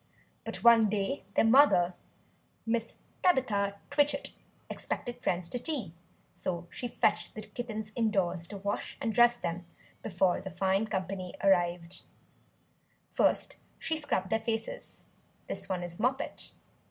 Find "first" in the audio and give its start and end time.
13.11-13.57